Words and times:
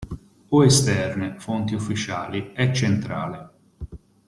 O 0.49 0.65
esterne 0.65 1.35
(fonti 1.37 1.75
ufficiali) 1.75 2.53
è 2.53 2.71
centrale. 2.71 3.49